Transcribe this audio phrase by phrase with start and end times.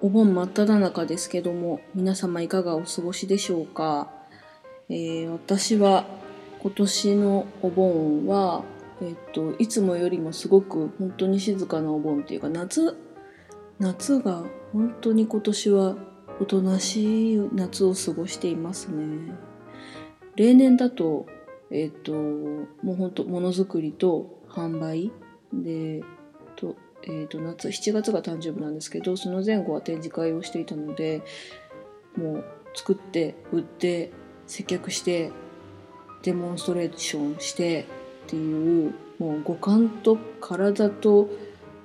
[0.00, 4.10] お盆真っ只中ですけども、皆様いかがお過ごしでしょうか、
[4.88, 6.06] えー、私は
[6.62, 8.62] 今年のお盆は
[9.00, 12.96] えっと、いつもよりもすごく本当に静かなお盆っていうか夏
[13.78, 15.96] 夏が本当に今年は
[16.40, 19.32] おとなしい夏を過ごしていますね。
[20.36, 21.26] 例年だと、
[21.70, 25.12] えっと、もう本当ものづくりと販売
[25.52, 26.02] で、
[27.08, 31.22] えっと、夏、7月が誕生日なんですけど、その前後は展示会をしていたので、
[32.16, 34.12] もう作って、売って、
[34.46, 35.30] 接客して、
[36.22, 37.86] デモンストレーションして、
[38.26, 41.28] っていうもう五感と体と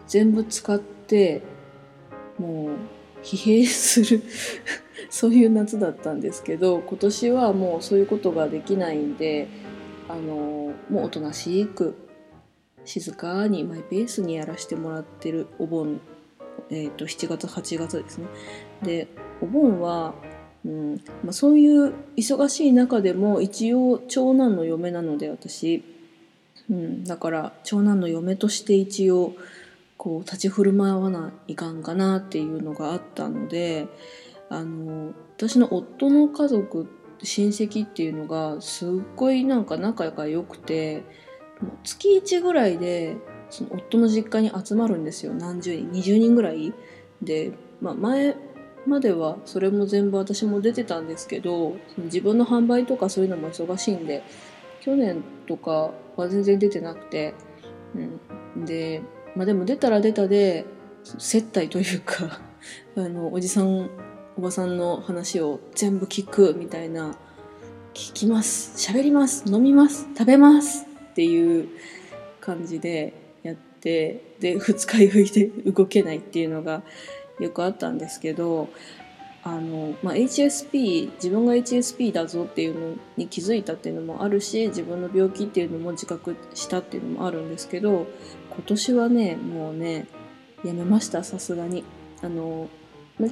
[0.07, 1.41] 全部使って
[2.37, 4.21] もう疲弊する
[5.09, 9.47] そういう夏だったんですけど今年はもうそういうことができないんで
[10.09, 11.95] あのもうおとなしく
[12.85, 15.99] 静かにマイペースにやらせてもらってるお盆、
[16.69, 18.27] えーと、7月8月ですね。
[18.83, 19.07] で
[19.41, 20.13] お盆は
[20.65, 25.83] うんまあ、そういう忙しい中でも一応長男の嫁なので私
[26.69, 29.33] うん、だから長男の嫁として一応
[29.97, 33.87] こう立ち振る舞わないかんかなっていうのがあったので
[34.49, 36.87] あの私の夫の家族
[37.21, 41.03] 親戚っていうのがすっごいなんか仲が良くて
[41.83, 43.17] 月1ぐらいで
[43.49, 45.33] その夫の実家に集まるんですよ。
[45.33, 46.73] 何十人20人ぐらい。
[47.21, 48.35] で、まあ、前
[48.85, 54.23] まではそれも全部私も出てたんですけど自分の販売とかそういうのも忙しいんで
[54.83, 57.33] 去年とかは全然出てなくて、
[58.55, 59.01] うん、で、
[59.35, 60.65] まあでも出たら出たで、
[61.03, 62.41] 接待というか
[62.97, 63.89] あの、おじさん、
[64.37, 67.15] おばさんの話を全部聞くみたいな、
[67.93, 70.92] 聞きます、喋ります、飲みます、食べます。
[71.13, 71.69] っていう
[72.41, 73.13] 感じで
[73.43, 76.81] やって、で、二日酔いで動けないっていうのが
[77.39, 78.69] よくあったんですけど、
[79.43, 88.07] あの、まあ、HSP 自分が HSP だぞっていうのに気づいたっていうのもあるし自分の病気っていうのも自覚したっていうのもあるんですけど
[88.51, 90.07] 今年はねもうね
[90.63, 91.83] やめましたさすがに。
[92.21, 92.69] あの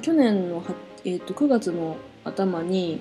[0.02, 0.62] 去年の、
[1.04, 3.00] えーと、9月の頭に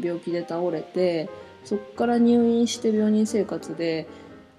[0.00, 1.28] 病気で倒れて
[1.66, 4.06] そこから入院して病人生活で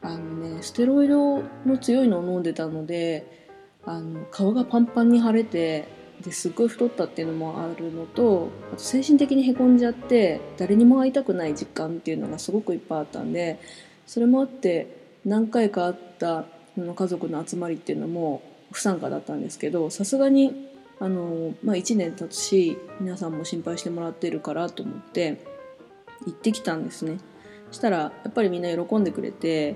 [0.01, 3.47] あのねステロイドの強いのを飲んでたので
[3.85, 5.87] あの顔がパンパンに腫れて
[6.21, 13.59] ですっごい太ったっていうのもあるのとあと精神的にへこんじゃって誰にも会いたくない実感っていうのがすごくいっぱいあったんで
[14.05, 16.43] それもあって何回かあった
[16.77, 18.41] の家族の集まりっていうのも
[18.71, 20.69] 不参加だったんですけどさすがに
[20.99, 25.56] あの、まあ、1年経つし皆さんも心配してもらってるからと思って
[26.25, 27.17] 行ってきたんですね。
[27.71, 29.75] したらやっぱりみんな喜んでくれて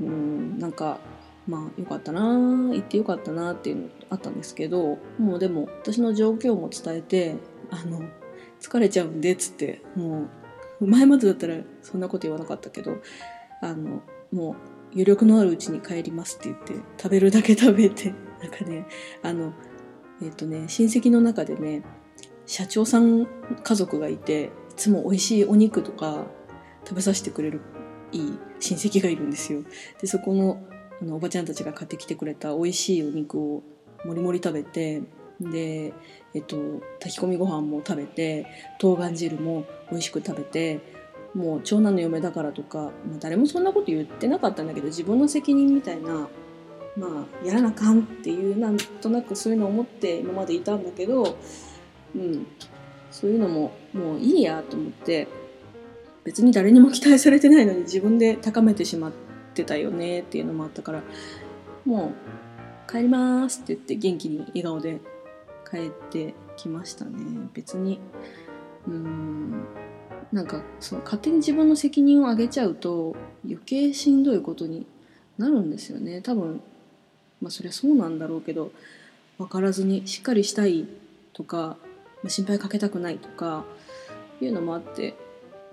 [0.00, 0.98] うんなんか
[1.46, 7.36] まあよかったな行ってよかったなっていうのあったんですけどもうでも私の状況も伝えて
[7.70, 8.02] あの
[8.60, 10.28] 疲れちゃうんでっつっても
[10.80, 12.96] う前までだったらそんなこと言わなかったけど
[13.60, 14.54] あのもう
[14.92, 18.86] 余力のあるうちに帰りますって言って食べるだけ食べてなんかね
[19.22, 19.52] あの
[20.22, 21.82] えっ、ー、とね親戚の中でね
[22.46, 23.26] 社長さん
[23.62, 26.26] 家族がいてつも美味しいお肉とか
[26.84, 27.60] 食べさせてくれる
[28.12, 29.62] いい親戚がいるんですよ。
[30.00, 30.62] でそこの
[31.00, 33.62] あのおばちゃんたちが買ってきてくれた美味しいお肉を
[34.04, 35.02] もりもり食べて
[35.40, 35.92] で、
[36.34, 36.56] えっと、
[37.00, 38.46] 炊き込みご飯も食べて
[38.78, 40.80] 冬瓜汁も美味しく食べて
[41.34, 46.28] もう長男の嫁だからとか、まあ、誰もそんなこと言ってなかったんだけど自分の責任みたいな
[46.96, 51.36] まあやらなあかんっていうなんとなくそういうのを思って今までいたんだけど、
[52.14, 52.46] うん、
[53.14, 55.28] そういうのももういいやと思って
[56.24, 59.12] 別に誰にも期待されてないのに自分で高めてしまっ
[59.54, 61.02] てたよねっていうのもあったから
[61.84, 62.12] も
[62.88, 65.00] う帰りますって言って元気に笑顔で
[65.70, 67.12] 帰ってきましたね。
[67.54, 68.00] 別に
[68.88, 69.64] うん
[70.32, 73.14] なんかその勝手に自分の責任をあげちゃうと
[73.44, 74.86] 余計しんどいことに
[75.38, 76.20] なるんですよね。
[76.20, 76.60] 多分
[77.40, 78.72] まあそりゃそうなんだろうけど
[79.38, 80.88] 分からずにしっかりしたい
[81.32, 81.76] とか
[82.28, 83.64] 心配かけたくないとか
[84.40, 85.14] いうのもあって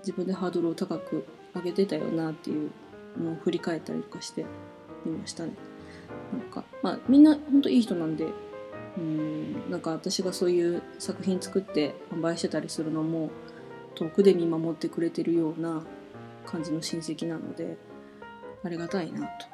[0.00, 2.70] 自分でハードルを高く上げてたよなっていう
[3.18, 4.44] のを振り返ったりとかして
[5.04, 5.52] みましたね。
[6.32, 8.26] なんかまあみんなほんといい人なんで
[8.98, 13.30] うんなんか私がそういう作品作って販売してたりするのも
[13.94, 15.82] 遠くで見守ってくれてるような
[16.46, 17.76] 感じの親戚なので
[18.64, 19.46] ありがたいなと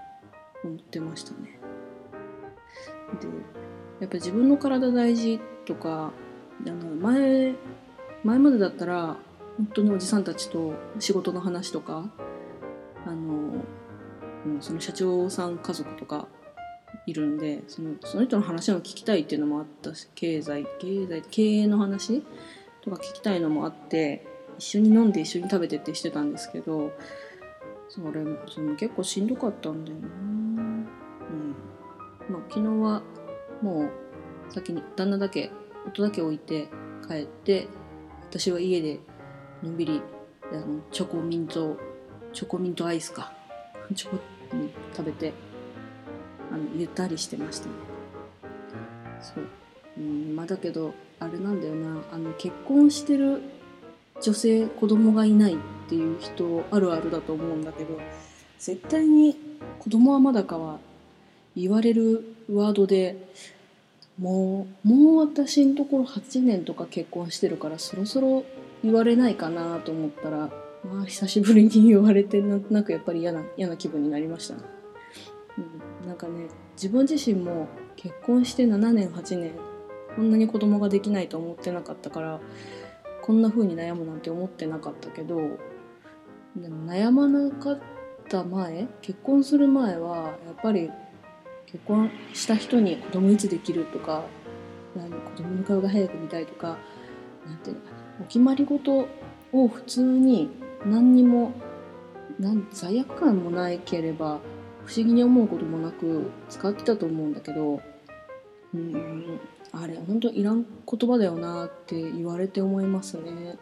[0.65, 1.59] 思ってましたね。
[3.21, 3.27] で
[4.01, 6.13] やっぱ自分の体大事とか
[6.67, 7.55] あの前
[8.25, 9.17] 前までだったら
[9.57, 12.11] 本当におじさんたちと仕事の話とか
[13.07, 13.65] あの、
[14.61, 16.29] その社長さん家族とか
[17.07, 22.23] いるんでそのその人の話を聞きたいっていうのもあったし経済経済経営の話
[22.83, 24.27] とか聞きたいのもあって
[24.59, 26.93] 一緒に飲んで一緒に食べてってしてたんですけど
[27.89, 30.09] それその結構しんどかったんだよな。
[30.09, 30.87] うん。
[32.29, 33.03] まあ昨日は
[33.63, 35.51] もう先に旦那だけ
[35.89, 36.69] 音だけ置いて
[37.09, 37.67] 帰って
[38.29, 39.01] 私は家で
[39.63, 40.03] のんびり
[40.53, 41.77] あのチョコミント
[42.33, 43.33] チョコミントアイスか。
[43.95, 44.17] チョコ、
[44.53, 45.33] うん、食べて
[46.53, 47.73] あのゆったりしてましたね。
[49.21, 49.45] そう。
[49.97, 52.03] うんまあだけどあれなんだよな。
[52.13, 53.41] あの結婚してる
[54.21, 55.57] 女性子供がいないっ
[55.89, 57.99] ていう人あるあるだと思うんだけど
[58.59, 59.37] 絶対に
[59.79, 60.79] 子供はまだかは
[61.57, 63.17] 言われるワードで
[64.19, 68.45] もうもう私のところ8年とか結婚してるからそろそろ
[68.83, 70.51] 言われないかなと思ったら
[70.85, 79.53] まあ久しぶりに言われてなんとなくやっぱり嫌な嫌な気分になりました、うん、なんかね自分自身も結婚して7年8年
[80.17, 82.41] こんなに子供ができないと思ってなかったから
[83.23, 85.37] こんな風に悩むなんて思ってなかったけど
[86.57, 87.81] でも悩まなかっ
[88.29, 90.91] た前結婚する前はやっぱり
[91.71, 94.25] 結婚した人に子供いつできるとか
[94.97, 96.79] 何子供の顔が早く見たいとか
[97.47, 99.07] 何ていうのかなお決まり事
[99.53, 100.49] を普通に
[100.87, 101.53] 何にも
[102.41, 104.41] なん罪悪感もないければ
[104.87, 107.83] 不思議に思うこともなく使ってたと思うんだけど
[108.75, 109.39] うん
[109.73, 113.59] あれ本当いらん言葉だよなって言われて思いますね。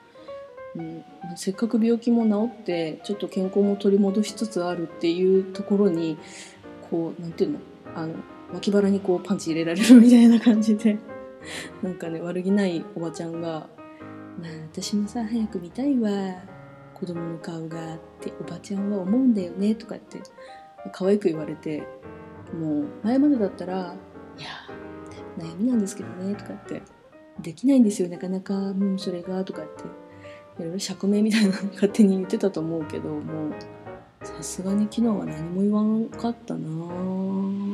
[0.77, 1.05] うん、
[1.37, 6.19] せっかく病気も治ってちょっと健康も取り戻しつつあるっていうところに
[6.91, 7.59] こうなんていうの
[7.95, 8.15] あの
[8.53, 10.99] 脇腹にこうパンチ入れられるみたいな感じで。
[11.83, 13.69] なんかね悪気ないおばちゃんが
[14.41, 16.11] 「まあ私もさ早く見たいわ
[16.95, 20.21] 子供の顔が」っておばちゃんは思うんだよねとかって
[20.93, 21.87] 可愛く言われて
[22.59, 23.95] もう前までだったら
[24.39, 24.49] 「いや
[25.39, 26.83] 悩みなんですけどね」とかって
[27.41, 29.85] 「できないんですよなかなかもうそれが」とかって
[30.63, 33.53] いろいろ釈明みたいなの勝手に言ってたと思うけどもう
[34.23, 37.66] さすがに昨日は何も言わんかったなもう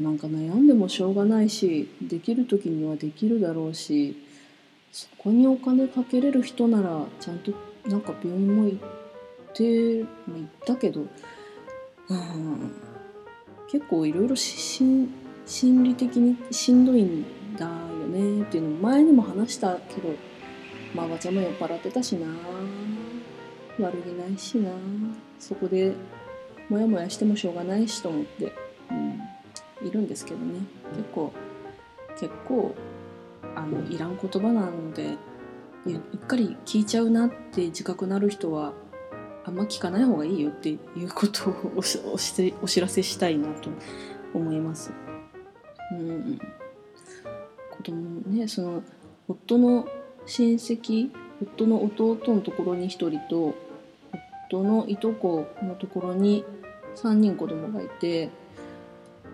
[0.00, 4.16] なんか悩んでもしょうがないしできる時にはできるだろうし
[4.92, 7.52] そこにお金かけれる人ならちゃんと
[7.86, 11.08] なんか病院も行ってまあ、行ったけど、うん、
[13.70, 15.08] 結構いろいろ心
[15.46, 17.24] 理的にしんどいん
[17.56, 17.70] だよ
[18.06, 20.10] ねっていうの前にも話したけど
[20.94, 22.26] まあばちゃんも酔っ払ってたしな
[23.78, 24.70] 悪気ないしな
[25.38, 25.94] そこで
[26.68, 28.52] モヤモヤしてもしょうがないしと思って、
[29.86, 30.60] いるんですけどね
[30.96, 31.32] 結構
[32.18, 32.74] 結構
[33.54, 35.16] あのいらん言葉なので
[35.86, 38.72] うっかり聞いちゃうなって自覚なる人は
[39.44, 43.70] あんま聞かない方がいいよっていうことをおしおしお知らせしたいなと
[44.34, 44.92] 思います。
[45.92, 46.40] うん、
[47.70, 48.82] 子供ねその
[49.28, 49.86] 夫の
[50.26, 53.54] 親戚夫の弟のところに1人と
[54.48, 56.44] 夫のいとこのところに
[56.96, 58.30] 3人子供がいて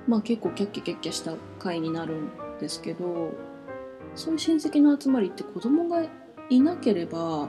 [0.09, 2.31] まあ結構キャッキャキャッキャした会になるん
[2.61, 3.33] ですけど
[4.15, 6.05] そういう親戚の集まりって子供が
[6.51, 7.49] いなければ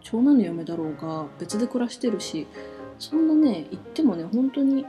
[0.00, 2.46] 長男の嫁だろうが別で暮らしてるし
[2.98, 4.84] そんなね言ってもね本当に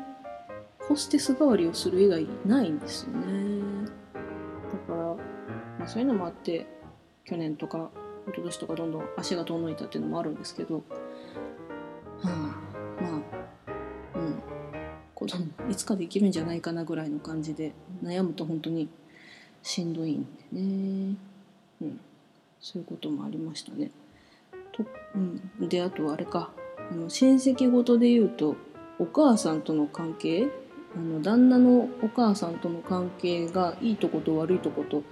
[0.87, 3.87] ホステス代わりをする以外ないんですよね。
[4.13, 5.15] だから、
[5.77, 6.65] まあ、そういうのもあって
[7.25, 7.91] 去年とか
[8.27, 10.83] 一昨年とかどんどん足が遠のいたっていうのもあるんですけど
[15.69, 18.89] いつかできるんじゃないかなぐらいの感じで悩むと本当に
[19.63, 21.15] しんどいんでね、
[21.81, 21.99] うん、
[22.59, 23.91] そういうこともありましたね。
[24.71, 25.17] とう
[25.65, 26.51] ん、であとあれか。
[26.91, 28.55] あの親戚ごとで言うと
[28.97, 30.47] お母さんとの関係
[30.95, 35.03] あの旦那のお母さんとの関係がいいとこと悪いとこと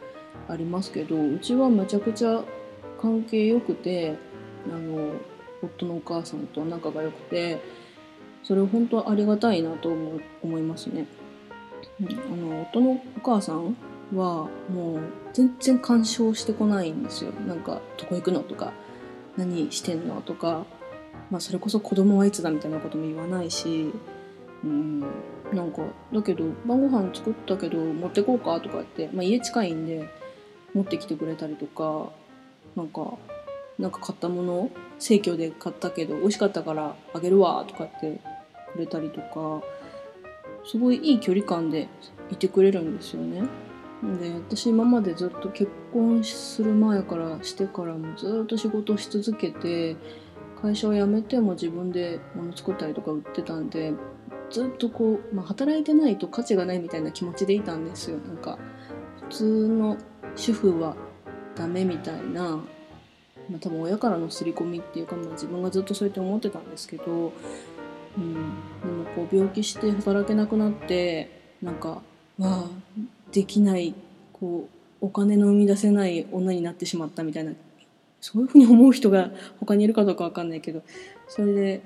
[0.49, 2.43] ありますけどうちはめちゃくちゃ
[2.99, 4.15] 関係良くて
[4.65, 5.13] あの
[5.61, 7.61] 夫のお母さんと仲が良くて
[8.47, 11.05] それ本当ありがたいなと思思いますね。
[11.99, 13.75] うん、あの夫のお母さん
[14.15, 14.99] はもう
[15.33, 17.31] 全然干渉してこないんですよ。
[17.45, 18.71] なんかどこ行くのとか
[19.35, 20.65] 何してんのとか、
[21.29, 23.91] まあ、それこそ子供はいつだみたいなことも言わないし、
[24.63, 25.01] うん、
[25.51, 25.81] なんか
[26.13, 30.09] だけど晩ご飯作ったけど持ってこうかとかって、まあ、家近いんで
[30.73, 32.13] 持ってきてくれたりとか
[32.77, 33.17] なんか
[33.77, 38.21] なんか買ったもの生協で買ったけど美味しかったからあげるわとかって
[38.77, 39.63] くれたりとか
[40.63, 41.87] すごいいい距離感で
[42.29, 43.43] いてくれるんですよね。
[44.19, 49.95] で私今までずっと結婚する前からしてからもずっと仕事し続けて
[50.61, 53.93] 会社を辞めても自分で物作ったりとか売ってたんで
[54.51, 58.59] ずっとこう、まあ、働いてないと価値がないみたいな気持ちでいたんですよなんか
[59.29, 59.97] 普通の
[60.35, 60.95] 主婦は
[61.55, 62.57] ダメみたいな、
[63.49, 67.33] まあ、多分親からの刷り込みっていうか、まあ、自分がずっとそうやって思ってたんですけど、
[68.17, 72.01] うん、でもこう病気して働けなくなってなんかわ
[72.39, 72.69] あ
[73.31, 73.93] できない
[74.33, 74.67] こ
[75.01, 77.53] うお金の生み出せない女になってしまったみたいな。
[78.19, 80.81] そういうふうに思う人が他にいるかどうかわかんないけど
[81.27, 81.81] それで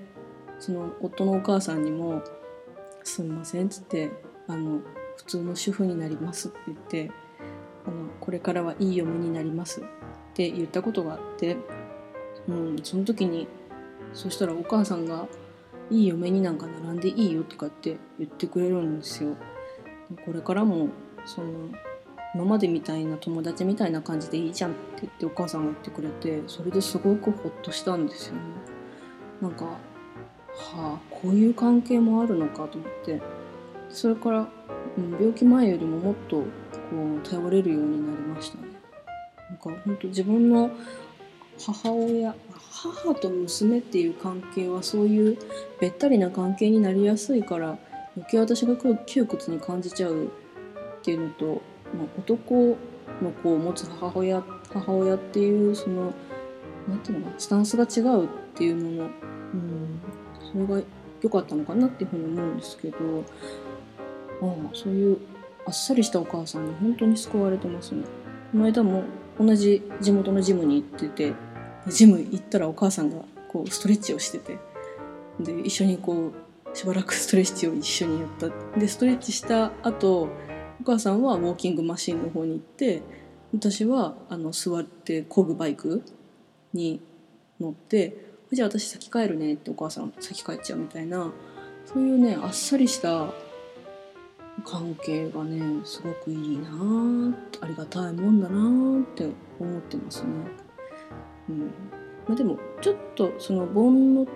[0.60, 2.24] その夫のお母さんにも
[3.04, 4.12] 「すみません」っつって
[4.48, 4.80] あの
[5.18, 7.12] 「普通の主婦になります」って言って
[7.86, 9.84] あの「これからはいい嫁になります」っ
[10.34, 11.58] て言ったことがあって、
[12.48, 13.48] うん、その時に
[14.14, 15.28] そしたらお母さんが
[15.92, 19.36] 「いい嫁になんか並んでいいよ」とかって言ってくれるんですよ。
[20.26, 20.90] これからも
[21.26, 21.48] その
[22.34, 28.42] 今までみたいな友達みたいな感じでいいじゃんって言ってお母さんが言ってくれてそれですごくホッとしたんですよね。
[29.42, 29.76] なんかは
[30.76, 33.22] あこういう関係もあるのかと思って。
[33.94, 34.48] それから、
[34.98, 36.46] うん、病気前よりももっとこ
[37.18, 38.70] う頼れるようになりましたね。
[39.50, 40.72] なんか本当自分の
[41.66, 42.36] 母親
[42.72, 45.38] 母と娘っていう関係はそういう
[45.80, 47.78] べったりな関係になりやすいから
[48.16, 48.76] 余計私が
[49.06, 50.30] 窮屈に感じちゃうっ
[51.04, 51.62] ていうのと
[51.96, 52.78] まあ、男
[53.22, 56.14] の子を持つ母親母親っていうその
[56.88, 59.10] なんていうのかスタンスが違うっていうのの、
[59.54, 60.02] うん、
[60.52, 60.88] それが
[61.22, 62.98] 良かったのかなっていうふうに思うんですけど
[64.42, 65.18] ああそういう
[65.68, 68.04] あっさりしたお母さんに本当に救われてますね。
[68.52, 69.04] この間も
[69.40, 71.34] 同じ地元のジムに行ってて
[71.88, 74.58] ジム行ったらお母さんがこうストレッチをしてて
[75.40, 76.32] で一緒にこ
[76.74, 80.30] うしばらくストレッチを一緒にやったでストレッチした後
[80.82, 83.02] お母さんはウォーキングマシンの方に行って
[83.54, 86.04] 私はあの座って漕ぐバイク
[86.74, 87.02] に
[87.60, 88.16] 乗って
[88.52, 91.32] じゃあ私先帰るねってお母さん先帰っちゃうみたいな
[91.86, 93.28] そういうねあっさりした
[94.66, 100.30] 関係がねすごくいいなありがたいもんだなって思ってますね。
[101.52, 101.72] うん
[102.28, 104.28] まあ、でもちょっとその盆の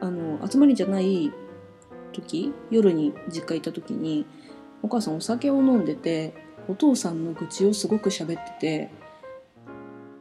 [0.00, 1.30] あの集まりじゃない
[2.12, 4.26] 時夜に実家行った時に
[4.82, 6.34] お母さんお酒を飲んでて
[6.68, 8.90] お父さんの愚痴をすごく喋ってて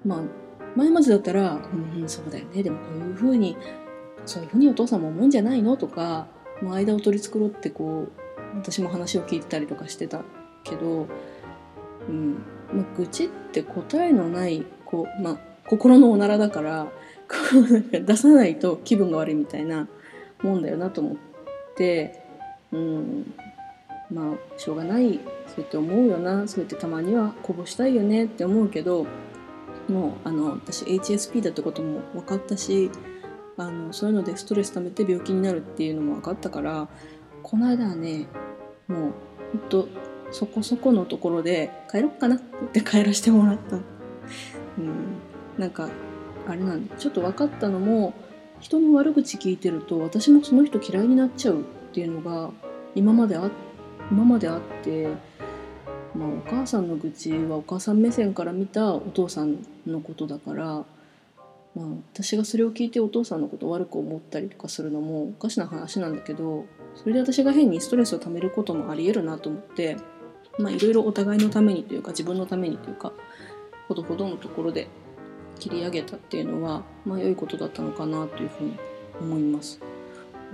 [0.05, 0.22] まあ
[0.75, 1.55] 前までだったら
[2.00, 3.55] 「うん、そうだよねでもこういうふうに
[4.25, 6.27] そういうふうにお父さんも思うんじゃないの?」とか、
[6.62, 10.24] まあ、間を取り繕ってこう私も話を聞いてたりとかしてた
[10.63, 11.08] けど、
[12.08, 12.34] うん
[12.74, 15.38] まあ、愚痴って答えのないこう、まあ、
[15.69, 16.88] 心のおならだから
[17.27, 17.35] こ
[17.93, 19.88] う出さないと気分が悪いみたいな
[20.41, 21.17] もんだよなと思っ
[21.77, 22.23] て、
[22.71, 23.33] うん、
[24.11, 25.19] まあしょうがない。
[25.45, 26.47] そうやって思うよな。
[26.47, 29.05] そうやってたまにはこぼしたいよねって思うけど
[29.88, 32.89] もうあの私 HSP だってことも分かったし
[33.57, 36.88] あのそういうのでストレス溜めて病気になるっていうのも分かったから
[37.43, 38.27] この間はね
[38.88, 39.13] もう
[39.51, 39.88] ほんと
[40.31, 42.39] そこそこのところで帰ろっかなっ
[42.71, 43.75] て帰らせてもらった。
[43.75, 43.79] う
[44.81, 45.19] ん、
[45.59, 45.89] なんか
[46.47, 48.13] あれなんちょっと分かったのも
[48.59, 51.63] 人の悪口聞いてると私もその人嫌いになっちゃうっ
[51.93, 52.49] ていうのが
[52.95, 53.51] 今まであっ
[54.11, 55.07] 今まであって、
[56.15, 60.83] まあ、お母さんの愚痴はお母さん目線から見たお父さんのことだから、ま
[61.77, 69.97] あ、私がそれを聞いてお父さんのことを悪く思ったりとかするのもおかしな話なんだけどそれで私が変にストレスをためることもありえるなと思って
[70.57, 73.13] まあいろいろお互いのためにというか自分のためにというか
[73.87, 74.87] ほどほどのところで
[75.59, 78.79] 切り上げたっていうのはまあ良いことだったのかなというふうに
[79.21, 79.79] 思います。
[79.79, 79.85] こ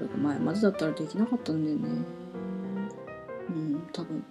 [0.01, 2.05] れが前までだったらできなかったんだよね。
[3.49, 4.23] うん多分。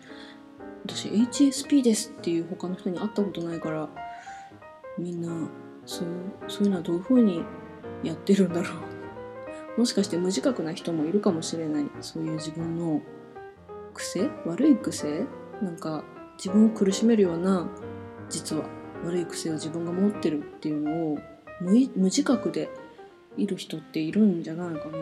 [0.87, 3.89] 私 HSP ですっていう他の人に会ったことないから
[4.99, 5.49] みんな
[5.87, 6.09] そう
[6.47, 7.43] そういうのはどういうふうに
[8.03, 8.69] やってるんだろ
[9.77, 9.81] う。
[9.81, 11.91] もしかして無自覚な人もいるかもしれない。
[12.01, 13.01] そういう自分の
[13.95, 14.29] 癖？
[14.45, 15.25] 悪い癖？
[15.63, 16.05] なんか
[16.37, 17.67] 自分を苦しめるような
[18.29, 18.84] 実は。
[19.05, 21.19] 悪い癖を自分が持ってるっていうのを
[21.61, 22.69] 無無自覚で
[23.37, 24.93] いる人っているんじゃないかな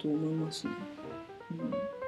[0.00, 0.72] と思いますね。
[1.52, 1.98] うん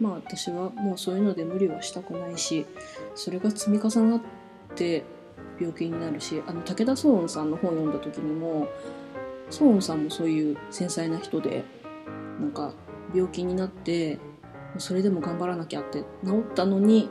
[0.00, 2.66] まあ私はもうそういうので無理はしたくないし
[3.14, 4.20] それが積み重なっ
[4.74, 5.04] て
[5.60, 8.66] 病気になるしあの武田壮雲さんの本を読んだ時にも
[9.50, 11.64] 壮雲さんもそういう繊細な人で
[12.40, 12.72] なんか
[13.14, 14.18] 病気になって
[14.78, 17.10] それでも頑張らなきゃって治ったのに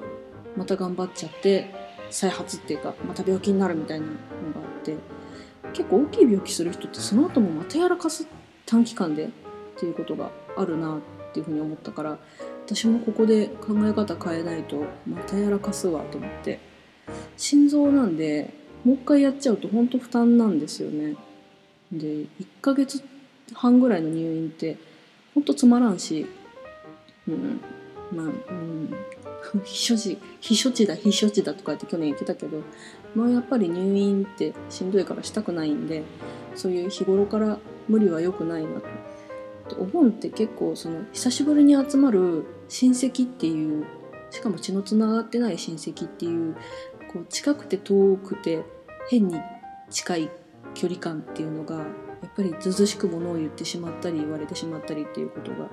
[0.58, 4.20] また頑張っちゃって再発っていうかまた病気になるみたいなのが
[4.58, 4.96] あって
[5.74, 8.28] 結構大きい病気する人ってその後もまたやらかす
[8.66, 9.30] 短期間でっ
[9.78, 12.18] ていうことがあるなっていうふうに思ったから
[12.66, 16.60] 私もここで考え方変えないとまたやらかすわと思って
[17.38, 21.16] 心臓なんでもう一回やっちゃうと本当負担なんですよね。
[21.92, 22.28] で1
[22.62, 23.04] ヶ月
[23.54, 24.78] 半ぐらいの入院って
[25.34, 26.28] ほんとつまらんし
[27.28, 27.60] うん
[28.12, 28.96] まあうん
[29.64, 32.62] 避暑地避暑地だ避暑地だとかって去年言ってたけど
[33.16, 36.04] まあやっぱり入院ってしんどいからしたくないんで
[36.56, 38.82] そういう日頃から無理は良くないな
[39.68, 43.86] とお盆って結構その久しぶりに集まる親戚っていう
[44.32, 46.56] しかも血のつながってない親戚っていう
[47.12, 48.64] こう近くて遠くて
[49.10, 49.40] 変に
[49.90, 50.30] 近い
[50.76, 51.84] 距離感っていうのがや
[52.28, 55.70] っぱりずずしくものを言ってしまったり言われてしまったりっていうことが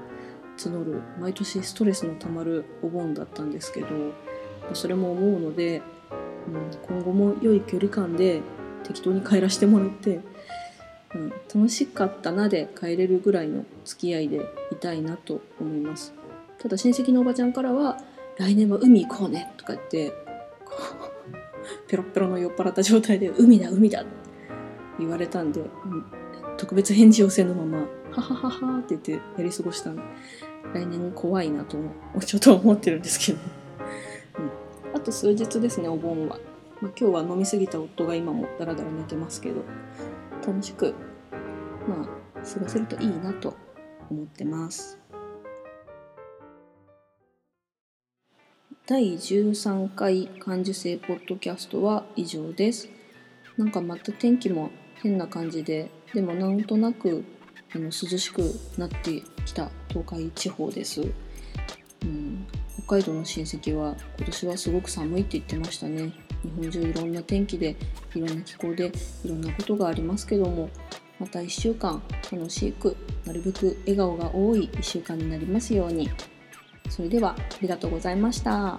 [0.57, 3.87] 募る毎年ストレスのたまるお盆だったんですけど
[4.73, 5.83] それも思うので、
[6.49, 8.41] うん、今後も良い距離感で
[8.85, 10.21] 適当に帰らせてもらって
[11.15, 16.13] うん、楽しかったなで帰れるぐらいの付き合いでいたいなと思います。
[16.59, 17.99] ただ親戚のおばちゃんからは
[18.39, 20.11] 「来年は海行こうね」とか言って
[20.65, 20.75] こ
[21.87, 24.11] うペロペロの酔っ払った状態で「海だ海だ」って
[24.99, 26.05] 言われたんで、うん、
[26.67, 27.79] 特別返事をせぬまま
[28.11, 30.03] 「はははは」って言ってやり過ごしたんで
[30.75, 31.79] 来年怖いなと
[32.25, 33.39] ちょっと思ってるんですけど、
[34.93, 36.39] うん、あと数日ですねお盆は、
[36.81, 39.63] まあ、今日は飲み過ぎた夫が今もダラダラ寝てますけど。
[40.47, 40.95] 楽しく
[41.89, 43.57] まあ過ごせるといいなと
[44.09, 44.99] 思ってます。
[48.87, 52.89] 第13回感受性ポッドキャストは以上です。
[53.57, 54.71] なんかまた天気も
[55.03, 57.25] 変な感じででもなんとなく
[57.75, 58.43] あの涼しく
[58.79, 62.47] なってきた東海地方です、うん、
[62.85, 66.13] 北海道の親戚は今年はすごく寒いって言ってましたね。
[66.43, 67.77] 日本中いろんな天気で
[68.15, 68.93] いろんな気候で
[69.25, 70.69] いろんなことがありますけども
[71.19, 72.01] また1週間
[72.31, 76.11] 楽しくなるべく笑顔が多い1週間になりますように。
[76.89, 78.79] それではありがとうございました。